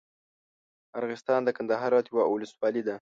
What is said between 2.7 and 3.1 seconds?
ده.